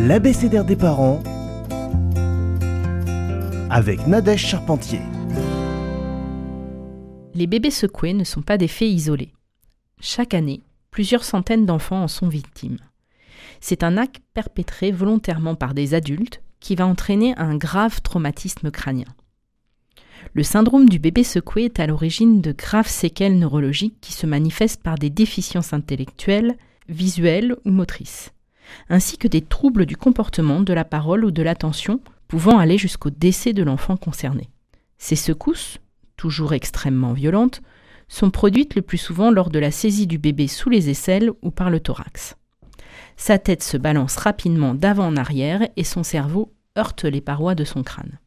[0.00, 1.20] l'abécédaire des parents
[3.68, 5.00] avec Nadège Charpentier.
[7.34, 9.32] Les bébés secoués ne sont pas des faits isolés.
[10.00, 12.78] Chaque année, plusieurs centaines d'enfants en sont victimes.
[13.60, 19.08] C'est un acte perpétré volontairement par des adultes qui va entraîner un grave traumatisme crânien.
[20.32, 24.82] Le syndrome du bébé secoué est à l'origine de graves séquelles neurologiques qui se manifestent
[24.82, 26.56] par des déficiences intellectuelles,
[26.88, 28.32] visuelles ou motrices,
[28.88, 33.10] ainsi que des troubles du comportement, de la parole ou de l'attention pouvant aller jusqu'au
[33.10, 34.48] décès de l'enfant concerné.
[34.98, 35.78] Ces secousses,
[36.16, 37.62] toujours extrêmement violentes,
[38.08, 41.50] sont produites le plus souvent lors de la saisie du bébé sous les aisselles ou
[41.50, 42.36] par le thorax.
[43.16, 47.64] Sa tête se balance rapidement d'avant en arrière et son cerveau heurte les parois de
[47.64, 48.18] son crâne.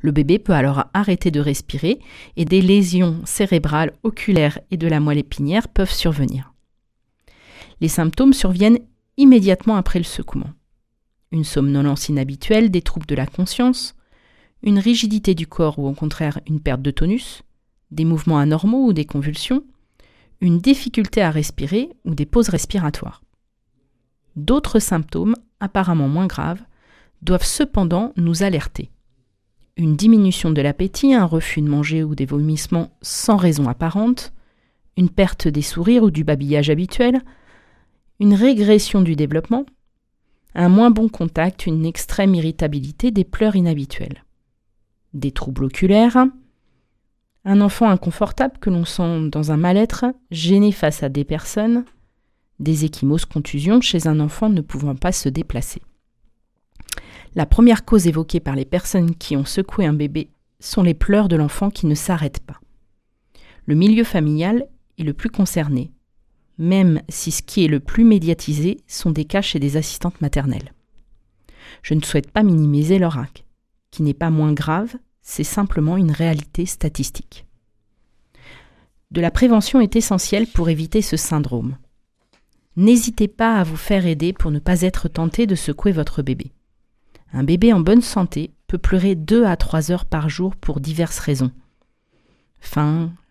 [0.00, 1.98] Le bébé peut alors arrêter de respirer
[2.36, 6.52] et des lésions cérébrales, oculaires et de la moelle épinière peuvent survenir.
[7.80, 8.78] Les symptômes surviennent
[9.16, 10.52] immédiatement après le secouement.
[11.32, 13.94] Une somnolence inhabituelle, des troubles de la conscience,
[14.62, 17.42] une rigidité du corps ou au contraire une perte de tonus,
[17.90, 19.64] des mouvements anormaux ou des convulsions,
[20.40, 23.22] une difficulté à respirer ou des pauses respiratoires.
[24.36, 26.62] D'autres symptômes, apparemment moins graves,
[27.22, 28.90] doivent cependant nous alerter.
[29.76, 34.32] Une diminution de l'appétit, un refus de manger ou des vomissements sans raison apparente,
[34.96, 37.22] une perte des sourires ou du babillage habituel,
[38.20, 39.66] une régression du développement,
[40.54, 44.24] un moins bon contact, une extrême irritabilité, des pleurs inhabituelles,
[45.12, 46.26] des troubles oculaires,
[47.44, 51.84] un enfant inconfortable que l'on sent dans un mal-être, gêné face à des personnes,
[52.60, 55.82] des échymoses contusions chez un enfant ne pouvant pas se déplacer.
[57.34, 61.28] La première cause évoquée par les personnes qui ont secoué un bébé sont les pleurs
[61.28, 62.60] de l'enfant qui ne s'arrêtent pas.
[63.66, 64.66] Le milieu familial
[64.98, 65.90] est le plus concerné,
[66.58, 70.72] même si ce qui est le plus médiatisé sont des cas chez des assistantes maternelles.
[71.82, 73.44] Je ne souhaite pas minimiser leur acte,
[73.90, 77.46] qui n'est pas moins grave, c'est simplement une réalité statistique.
[79.10, 81.76] De la prévention est essentielle pour éviter ce syndrome.
[82.76, 86.50] N'hésitez pas à vous faire aider pour ne pas être tenté de secouer votre bébé.
[87.32, 91.18] Un bébé en bonne santé peut pleurer 2 à 3 heures par jour pour diverses
[91.18, 91.52] raisons.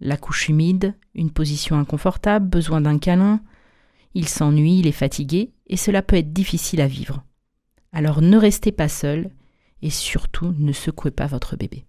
[0.00, 3.40] La couche humide, une position inconfortable, besoin d'un câlin,
[4.14, 7.24] il s'ennuie, il est fatigué, et cela peut être difficile à vivre.
[7.92, 9.30] Alors ne restez pas seul,
[9.82, 11.86] et surtout ne secouez pas votre bébé.